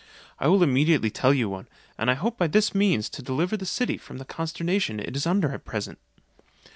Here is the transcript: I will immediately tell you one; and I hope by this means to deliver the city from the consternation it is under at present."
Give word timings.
I 0.39 0.47
will 0.47 0.63
immediately 0.63 1.11
tell 1.11 1.31
you 1.31 1.47
one; 1.47 1.67
and 1.95 2.09
I 2.09 2.15
hope 2.15 2.35
by 2.35 2.47
this 2.47 2.73
means 2.73 3.07
to 3.09 3.21
deliver 3.21 3.55
the 3.55 3.67
city 3.67 3.97
from 3.97 4.17
the 4.17 4.25
consternation 4.25 4.99
it 4.99 5.15
is 5.15 5.27
under 5.27 5.51
at 5.51 5.63
present." 5.63 5.99